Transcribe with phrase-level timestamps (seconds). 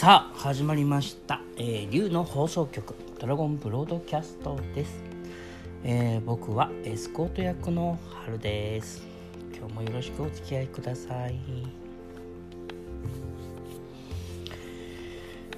[0.00, 5.02] さあ始まりました、えー、竜の放送局ドラゴンブロードキャストです、
[5.84, 9.02] えー僕はエスコート役の春です。
[9.54, 11.38] 今日もよろしくお付き合いください。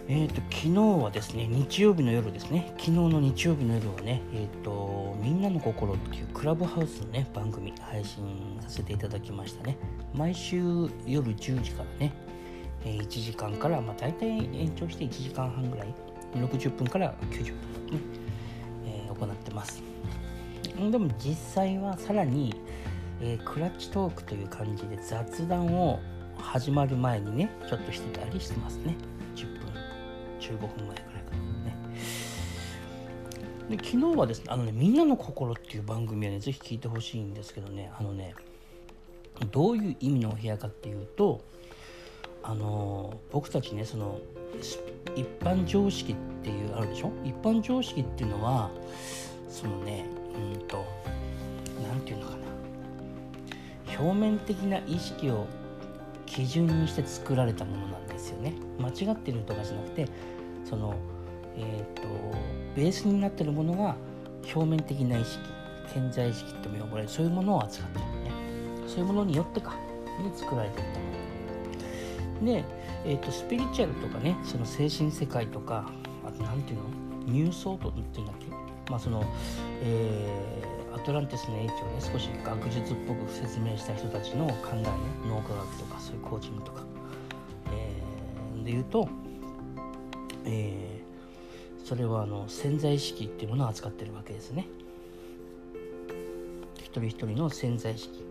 [0.08, 2.74] えー、と昨日はですね日曜日の夜ですね。
[2.78, 9.78] 昨日の日曜日の夜はねえっ、とみんなの心っていうクラブハウスのね番組配信させていただきましたね。
[10.12, 10.58] 毎週
[11.06, 12.31] 夜10時からね
[12.90, 15.94] 1時間から、まあ、大体延長して1時間半ぐらい。
[16.34, 18.00] 60分から90分、ね。
[18.86, 19.82] えー行ってます。
[20.90, 22.54] でも実際はさらに、
[23.20, 26.00] えークラッチトークという感じで雑談を
[26.38, 28.96] 始まる前にねちょっとしてたりしてますね。
[29.36, 29.72] 10分。
[30.40, 31.76] 15分前ぐらいからね。
[33.70, 37.90] で昨日はですねあのね「みんなの心」っていう番組はねぜひ聞いてほしいんですけどね。
[37.98, 38.34] あのね
[39.50, 41.40] どういう意味のお部屋かっていうと
[42.42, 44.18] あの僕たちねその
[45.16, 47.10] 一般常識っていうあるでしょ？
[47.24, 48.70] 一般常識っていうのは
[49.48, 50.06] そのね
[50.54, 50.84] うんと
[51.86, 52.42] なんていうのかな。
[53.98, 55.46] 表面的な意識を
[56.24, 58.54] 基準にして作られたものなんですよね。
[58.78, 60.08] 間違ってるとかじゃなくて
[60.64, 60.94] その
[61.56, 62.02] えっ、と
[62.74, 63.94] ベースになってるものが
[64.54, 65.38] 表面的な意識
[65.92, 67.08] 潜在意識とも呼ばれる。
[67.08, 68.30] そういうものを扱ってるね。
[68.86, 69.76] そういうものによってか
[70.32, 71.21] で作られていったもの。
[72.44, 72.64] で、
[73.04, 75.90] えー、とスピリチュアルとかねその精神世界とか
[76.26, 76.84] あと何ていうの？
[77.26, 78.46] ニューソートっていうんだっけ？
[78.90, 79.24] まあその、
[79.82, 84.84] えーアトランティスの英知をね少し学術っぽく説明した人たちの考えね
[85.26, 86.82] 脳科学とかそういうコーチングとか、
[87.72, 89.08] えーで言うと、
[90.44, 94.66] えーそれはあの潜在意識っていうものを扱ってるわけですね。
[96.78, 98.24] 一人一人の潜在意識。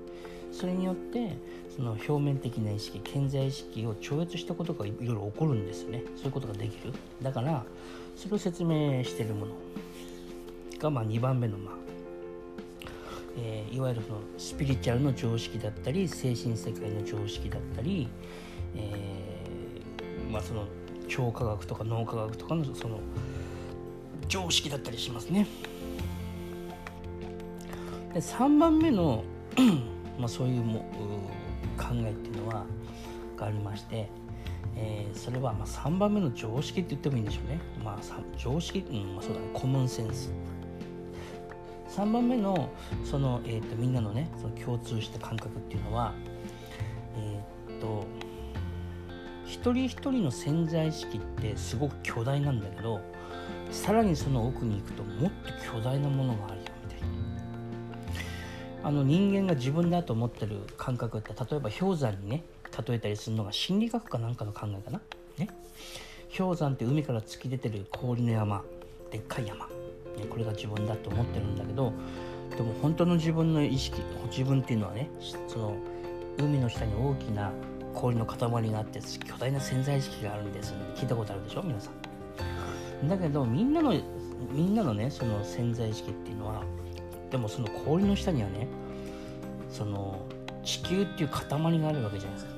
[0.51, 1.35] それによって
[1.75, 6.03] その表面的な意識潜在意識を超越したことがいろいろ起こるんですよね。
[6.15, 6.93] そういうことができる。
[7.21, 7.63] だから
[8.15, 9.53] それを説明してるもの。
[10.79, 11.75] がまあ2番目のまあ、
[13.37, 18.07] えーいわゆるそのスピリチュアルの常識だったり精神世界の常識だったり、
[18.75, 20.65] えーまあその
[21.07, 22.99] 超科学とか脳科学とかのその
[24.27, 25.45] 常識だったりしますね。
[28.13, 29.23] で3番目の
[30.21, 30.85] まあそういうも
[31.77, 32.65] 考えっていうのは
[33.37, 34.09] がありまして、
[34.75, 37.59] えーそれはまあ3番目の常識って言ってもいいんでしょうね。
[37.83, 38.79] まあ常識？
[38.79, 39.47] うんまあそうだね。
[39.53, 40.31] コモンセンス。
[41.89, 42.69] 3番目の
[43.03, 46.13] その、えー、とみんなのねその共通した感覚っていうのは
[47.17, 48.05] えーと
[49.45, 53.01] 一人一人の潜在意識ってすごく巨大なんだけど
[53.71, 56.70] さらにその奥に行くともっと巨大なものがあるよ。
[58.83, 62.43] あの人間が自分だと思ってる感覚って例えば氷山にね
[62.87, 65.01] 例えたりするのが心理学かなんかの考えかな？
[65.37, 65.49] ね？
[66.35, 68.63] 氷山って海から突き出てる氷の山
[69.11, 69.71] でっかい山、ね、
[70.29, 71.93] これが自分だと思ってるんだけど
[72.55, 75.09] でも本当の自分の意識自分っていうのはね
[75.47, 75.75] その
[76.37, 77.51] 海の下に大きな
[77.93, 78.39] 氷の塊
[78.71, 80.73] があって巨大な潜在意識があるんです。
[80.95, 81.61] 聞いたことあるでしょ？
[81.63, 81.91] 皆さ
[83.03, 83.07] ん。
[83.07, 83.93] だけどみんなの
[84.51, 86.63] みんなのねその潜在意識っていうのは
[87.31, 88.67] でもその氷の下にはね
[89.69, 90.19] その
[90.63, 92.51] 地球っていう塊があるわけじゃないですか。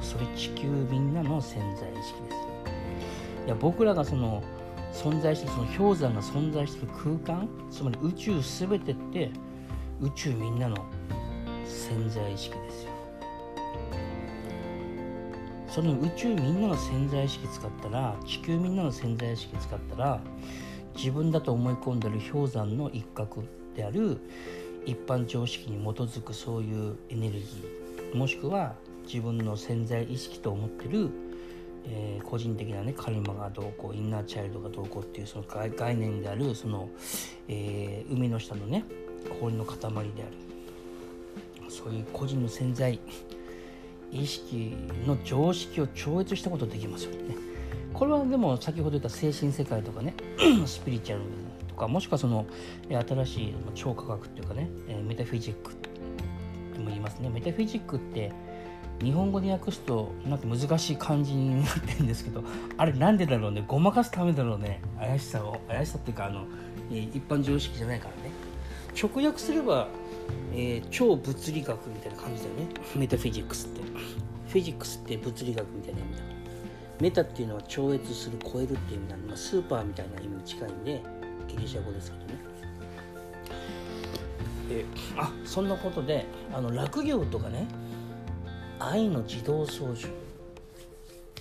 [0.00, 4.42] それ地球みんなの潜在意識ですいや僕らがその
[4.92, 9.30] 存在してその氷山が存在してる空間つまり宇宙すべてって
[10.00, 10.76] 宇宙みんなの
[11.64, 12.90] 潜在意識ですよ。
[15.68, 20.20] その宇宙みんなの潜在意識使ったら地球みんなの潜在意識使ったら
[21.00, 23.42] 自分だと思い込んでる氷山の一角
[23.74, 24.18] である
[24.84, 28.74] 一般常識に基づくそういうエネルギーもしくは
[29.06, 31.08] 自分の潜在意識と思ってる、
[31.86, 36.90] えー個人的なねカルマがどうこうインナーチャイルドがどうこうっていうその概念であるその、
[37.48, 38.84] えー海の下のね
[39.40, 40.12] 氷の塊である
[41.70, 43.00] そういう個人の潜在
[44.12, 44.76] 意識
[45.06, 47.49] の常識を超越したことできますよね。
[47.92, 50.14] これはでも先ほど言った精神世界とかね
[50.66, 51.24] スピリチュアル
[51.68, 52.46] とかもしくはその
[52.88, 54.70] 新しい超科学っていうかね、
[55.06, 55.74] メタフィジック
[56.74, 57.28] とも言いますね。
[57.28, 58.32] メタフィジックって
[59.02, 62.44] 日本語で訳すとなんか難しい漢字になってるんですけど
[62.76, 63.64] あれなんでだろうね？
[63.66, 64.80] ごまかすためだろうね？
[64.98, 65.58] 怪しさを。
[65.68, 66.44] 怪しさっていうかあの、
[66.90, 68.30] 一般常識じゃないからね。
[69.00, 69.88] 直訳すれば、
[70.52, 72.66] えー超物理学みたいな感じだよね。
[72.96, 73.80] メタフィジックスって。
[74.48, 76.22] フィジックスって物理学みたいな意味だ。
[77.00, 81.02] メタっていうのは超越する超えるっていう意味なんで、ま、スーパーみたいな意味に近いんで
[81.48, 82.30] ギリシャ語ですけどね。
[84.72, 84.84] え
[85.16, 87.66] あそんなことであの落業とかね
[88.78, 90.08] 愛の自動操縦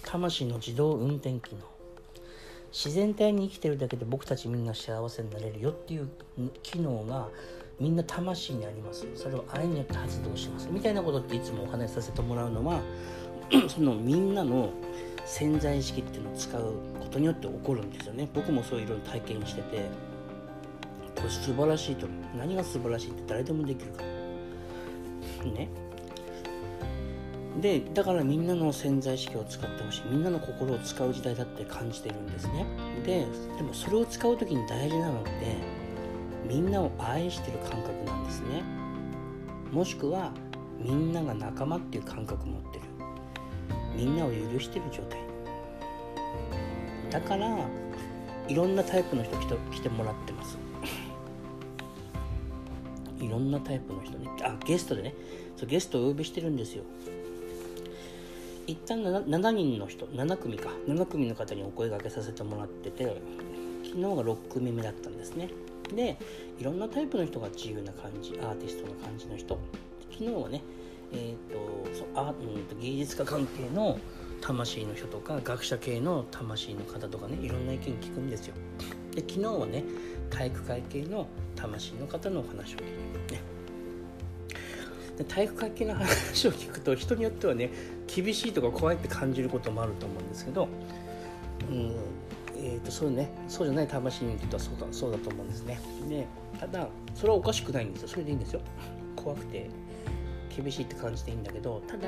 [0.03, 1.61] 魂の自動運転機能
[2.71, 6.09] 自然体に生きてるだけで僕たちみんな幸せになれるよっていう
[6.63, 7.29] 機能が
[7.79, 9.07] みんな魂にあります。
[9.15, 10.67] それを愛によって発動します。
[10.69, 12.81] みたいなことっていつもお話しさせてもらうのは
[13.69, 14.71] そのみんなの
[15.29, 18.27] 潜在意識っていうのを使うことによって起こるんですよね。
[18.33, 19.85] 僕もそういろいろ体験してて
[21.15, 25.51] これ素晴らしいと何が素晴らしいって誰でもできるから。
[25.51, 25.69] ね。
[27.61, 30.01] でだからみんなの潜在意識を使ってほしい。
[30.09, 32.65] みんなの心を使う時代だって感じてるんですね。
[33.05, 33.27] で
[33.57, 35.29] でもそれを使う時に大事なのって
[36.47, 38.63] みんなを愛してる感覚なんですね。
[39.71, 40.31] もしくは
[40.79, 42.78] みんなが仲間っていう感覚持って
[43.99, 45.19] みんなを許してる状態。
[47.11, 47.57] だから
[48.47, 50.57] いろんなタイプの人来て来てもらってます。
[53.19, 54.29] いろんなタイプの人ね。
[54.41, 55.13] あゲストでね。
[55.57, 56.83] そうゲストをお呼びしてるんですよ。
[58.67, 60.05] 一旦 7, 7人の人。
[60.05, 60.69] 7組か。
[60.87, 63.21] 7組の方にお声がけさせてもらってて
[63.83, 65.49] 昨日が6組目だったんですね。
[65.93, 66.17] で
[66.57, 69.59] いろんなタイプの人が自由な感じアーティストの感じの人。
[70.09, 70.61] 昨日はね
[71.11, 71.59] えーと
[72.15, 73.99] あうんと芸術家関係の
[74.41, 78.55] 魂の人とか学者系の魂の方とかねいろんな意見聞くんですよ。
[79.13, 79.83] で昨日はね
[80.29, 82.85] 体育会系の魂の方のお話を聞い
[83.27, 83.41] てね。
[85.17, 87.71] で体育会系の話を聞くと人によってはね
[88.07, 90.69] 厳しいとか怖いって感じることもあると思うんですけど、
[91.69, 91.95] うん
[92.55, 95.79] えーと、そうねそうじゃない魂に人はそうだそうだと思うんですね。
[96.07, 96.25] で
[96.59, 98.07] ただそれはおかしくないんですよ。
[98.07, 98.61] それでいいんですよ。
[99.15, 99.69] 怖くて。
[100.61, 102.07] 厳しいって感じていいんだけどただ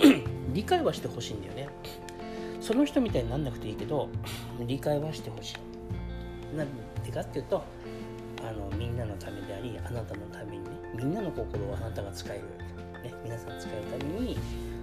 [0.52, 1.68] 理解はしてほしいんだよね。
[2.60, 4.08] その人みたいになんなくていいけど
[4.66, 6.56] 理解はしてほしい。
[6.56, 6.68] なん
[7.04, 7.62] でかっていうと
[8.42, 12.42] あのみんなのためでありあなたのためにねみんなの心をあなたが使える、
[13.02, 14.38] ね、皆さん使うために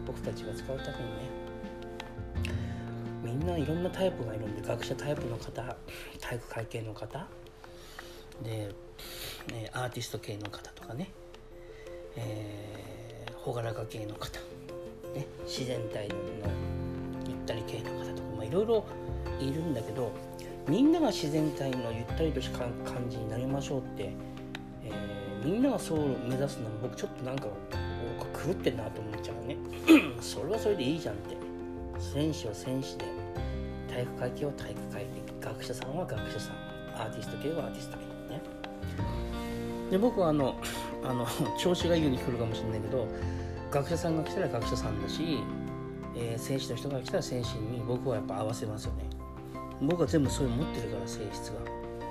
[0.06, 1.44] 僕たちが使うためにね
[3.24, 5.76] みんないろんなタイプがいるんで学者タイプの方
[6.20, 7.26] 体育会系の方
[8.44, 8.74] で、
[9.52, 11.10] ね、アーティスト系の方とかね、
[12.16, 14.40] えー、朗らか系の方、
[15.16, 16.16] ね、自然体の
[17.28, 18.86] ゆったり系の方とか、いろいろ
[19.40, 20.12] いるんだけど
[20.68, 22.70] みんなが自然体のゆったりとした感
[23.10, 24.14] じになりましょうって、
[24.84, 27.48] えー、みんながそう目指すのも僕ちょっとなんか
[28.46, 29.58] 狂ってんなと思っちゃうね。
[30.22, 31.38] それはそれでいいじゃんって。
[32.00, 33.06] 戦士は戦士で
[33.88, 35.48] 体育会系は体育会系。
[35.48, 36.56] 学者さんは学者さん。
[36.96, 37.98] アーティスト系はアーティスト。
[37.98, 38.42] 系ね。
[39.92, 40.56] で僕はあの
[41.06, 41.28] あの
[41.58, 43.08] 調子がいいように聞こえるかもしれないけど
[43.72, 45.40] 学者さんが来たら学者さんだし、
[46.16, 49.06] えー、戦士の人が来たら戦士に僕はやっぱ合わせますよね。
[49.82, 51.60] 僕は全部そういう持ってるから性質が。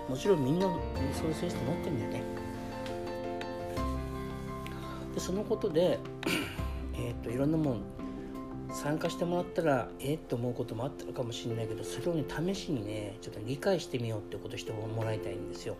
[0.09, 0.67] もちろんみんな
[1.13, 2.23] そういう性質持ってるんだよね。
[5.15, 5.99] でそのことで
[6.99, 7.83] えっといろんなもん
[8.73, 15.77] 参加してもらったらえっと思うこともあったのかもしれないけどそれをね試しにねちょっと理解してみようってことしてもらいたいんですよ。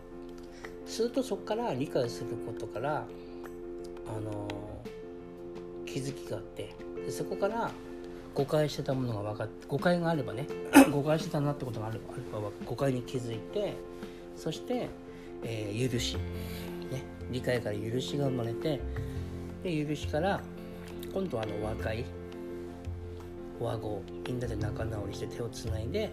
[0.93, 3.05] するとそこから理解することから
[4.07, 4.47] あの
[5.87, 7.71] 気づきがあってでそこから
[8.35, 10.47] 誤解してたものが分かって誤解があればね
[10.93, 12.03] 誤解してたなってことがあれば
[12.65, 13.73] 誤解に気づいて
[14.35, 14.87] そして、
[15.43, 18.79] えー、許し、ね、理解から許しが生まれて
[19.63, 20.41] で許しから
[21.11, 22.05] 今度はあの和解。
[23.59, 24.01] 和合。
[24.27, 26.11] みんなで仲直りして手をつないで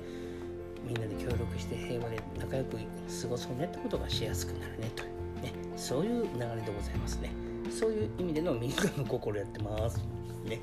[0.87, 5.05] みんなで協力して平和で仲良く過ごそうねってことがしやすくなるねと。
[5.43, 7.31] ねそういう流れでございますね。
[7.71, 9.99] そういう意味でのみんなの心やってます
[10.45, 10.61] ね。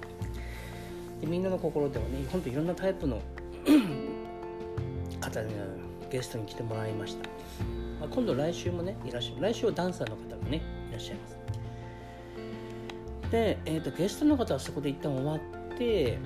[1.21, 3.21] でみんなの心ではねほんといろんなタイプの
[5.19, 5.53] 方に
[6.09, 7.27] ゲストに来てもらいました、
[7.99, 11.37] まあ、今度来週もねいらっしゃる来週はダンサーの方がねいらっしゃいます。
[13.31, 16.17] で、えーと、ゲストの方はそこで一旦終わって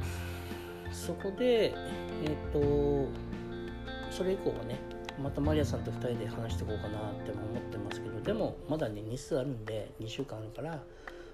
[0.92, 1.74] そこで
[2.24, 3.10] えっ、ー、と
[4.12, 4.80] それ以降はね
[5.22, 10.84] またマリアさんと2人で話していこうかなって思ってますけどでもまだね日数あるんで2週間あるから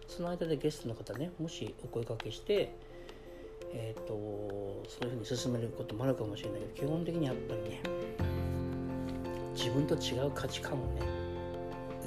[0.08, 2.74] その間でゲストの方ねもしお声かけして
[3.74, 4.14] えーと、
[4.88, 7.82] そういうふうに進めることもあるかもしれないけど基本的にやっぱりね
[9.54, 11.02] 自分と違う価値観をね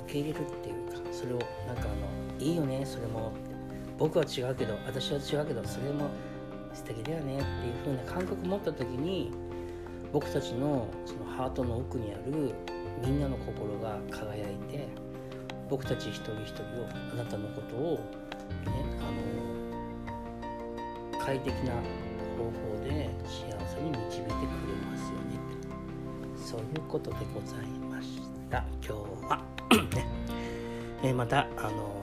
[0.05, 3.33] 受け入れるっていうかそれをなんかあのいいよねそれも
[3.99, 6.09] 僕は違うけど私は違うけどそれも
[6.73, 9.33] 素敵だよねっていう風な感覚を持った時に
[10.13, 12.55] 僕たちのそのハートの奥にある
[13.03, 14.89] みんなの心が輝いて
[15.69, 16.67] 僕たち一人一人を
[17.13, 18.01] あなたのことをね
[19.01, 19.05] あ
[21.17, 21.73] の快適な
[22.37, 24.37] 方法で幸せに導いてくれ
[24.91, 25.39] ますよね
[26.37, 28.65] そういうことでございました。
[28.85, 29.45] 今日は。
[29.95, 30.05] ね、
[31.05, 32.03] えまたあの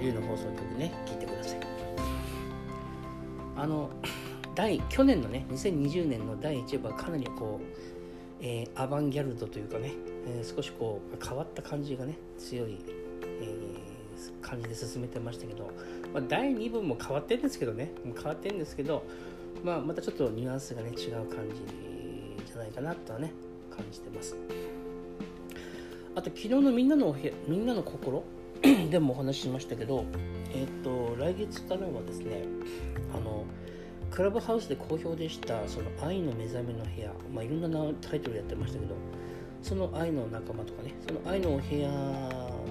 [0.00, 1.60] 龍の放送局ね聞いてください。
[3.56, 3.88] あの
[4.54, 7.64] 第去年のね2020年の第1部はかなりこう、
[8.40, 9.92] えー、アバンギャルドというかね、
[10.26, 12.78] えー、少しこう変わった感じがね強い、
[13.22, 15.70] えー、感じで進めてましたけど、
[16.12, 19.04] まあ、第2部も変わってるんですけどね変わってるんですけど、
[19.64, 21.62] まあ、またちょっとニュアンスがね違う感じ
[22.46, 23.32] じゃないかなとはね
[23.74, 24.36] 感じてます。
[26.14, 28.22] あと昨日のみんなの部屋みんなの心
[28.90, 30.04] でもお話ししましたけど
[30.52, 32.44] えっ、と来月からはですね
[33.14, 33.46] あの
[34.12, 38.94] クラブハウスで好評でしたその愛の目覚めの部屋、まあ、いろんなタイトルやってましたけど
[39.62, 41.88] その愛の仲間とかねその愛のお部屋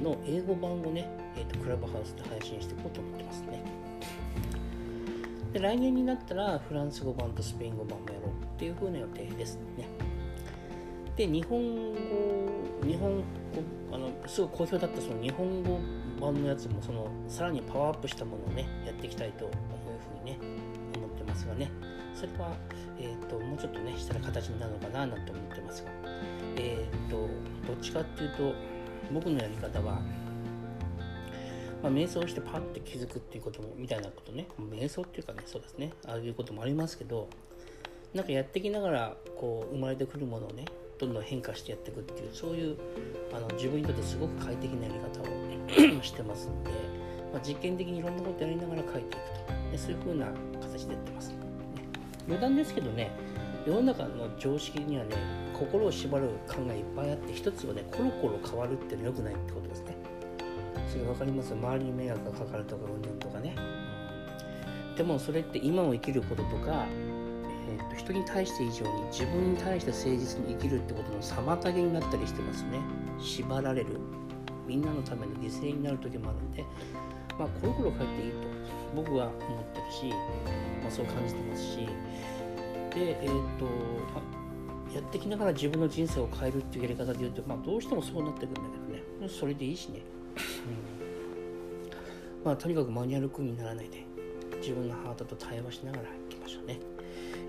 [0.03, 3.63] の英語版をね、えーと、クラブハウスで配信していこうと思ってますね。
[5.53, 9.87] で来年になったらフランス語版とスペイン語版もやろうっていう風な予定ですね。
[11.15, 13.23] で日本語日本語
[13.93, 15.79] あのすごい好評だったその日本語
[16.19, 20.70] 版のやつもそのさらにパワーアップしたものをねやっていきたいというふうにね
[21.31, 21.71] ますがね。
[22.13, 22.55] それは、
[22.99, 25.89] えーと、もうちょっとねしたら形になるのかななんて思ってますが。
[26.57, 27.29] えっ、ー、と
[27.65, 28.53] どっちかっていうと
[29.13, 30.01] 僕のやり方は
[31.81, 34.45] まあ、瞑想してパンって気づくっていうこともみたいなことね。
[34.59, 35.93] 瞑想っていうかねそうですね。
[36.05, 37.27] ああいうこともありますけど
[38.13, 40.65] なんかやってきながらこう生まれてくるものをね
[40.99, 42.77] どんどん変化してやっていくっていうそういう
[43.33, 46.71] あの自分にとってすごく快適なやり方を してますんで、
[47.31, 49.11] まあ、実験的にいろんなことやりながら書いていく
[49.47, 50.25] と、ね、そういう風な
[50.61, 51.35] 形でやってます、ね、
[52.27, 53.11] 余談ですけどね
[53.65, 55.15] 世の中の常識にはね
[55.53, 59.95] 心を縛る考えいっぱいあって一つはねコロコロ変わるってのは良くないってことですね。
[60.89, 61.53] それ分かります？
[61.53, 63.55] 周りに迷惑がかかるとかうんぬんとかね。
[64.97, 66.85] でもそれって今を生きることとか
[67.69, 72.79] えーと、人に対して以上に自分に対して誠実に生きるってことの妨げになったりしてますね。
[73.19, 73.99] 縛られる。
[74.67, 76.65] みんなのための犠牲になる時もあるんで
[77.37, 78.37] まあコロコロ帰っていいと
[78.95, 80.09] 僕は思ってるし、
[80.81, 81.87] まあ、そう感じてますし。
[82.93, 83.65] でえっ、ー、と
[84.93, 88.67] やってきながら自分の人生を変えるっていうやり方で言うと、まあ、どうしてもそうなってくんだけ
[89.21, 89.29] どね。
[89.29, 90.01] それでいいしね、
[92.41, 94.03] うん、まあとにかくマニュアル君にならないで
[94.59, 96.79] 自分のハートと対話しながらいきましょうね。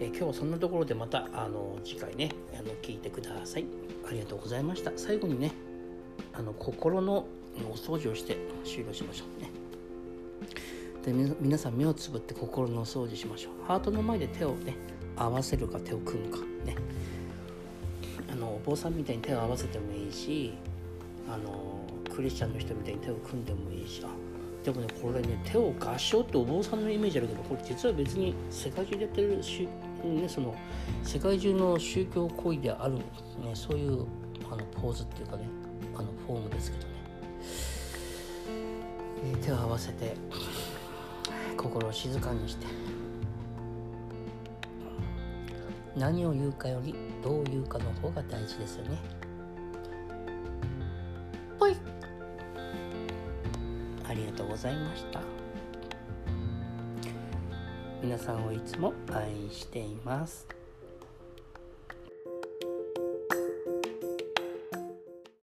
[0.01, 3.65] え今日はそんなところでまたあの次回ねあの聞いてください。
[4.09, 4.93] ありがとうございました。
[4.97, 5.53] 最後にね
[6.33, 7.27] あの心の
[7.69, 9.62] お掃除をして終了しましょうね。
[11.05, 13.67] で皆さん目をつぶって心のお掃除しましょう。
[13.67, 14.77] ハートの前で手をね
[15.17, 16.77] 合わせるか手を組むかね。
[18.31, 20.55] あのお坊さんみたいに手を合わせてもいいし
[21.29, 21.81] あの
[22.15, 24.03] クリスチャンの人みたいに手を組んでもいいし。
[24.05, 24.09] あ
[24.65, 29.69] でもねこれね手を合掌ってお坊さんのイメージあるけどこれ実は別に世界中でやってるし、
[30.05, 30.55] ね、その
[31.03, 33.03] 世界中の宗教行為である、ね、
[33.55, 34.07] そういう
[34.49, 35.49] あのポーズっていうかね
[35.97, 36.93] あのフォームですけどね、
[39.41, 40.17] 手を合わせて。
[41.57, 42.67] 心を静かにして。
[45.97, 48.99] 何を言うかよりどう言うかの方が大事ですよね。
[51.59, 51.77] ぽい。
[54.09, 55.21] ありがとうございました。
[58.03, 60.62] 皆さんをいつも愛しています。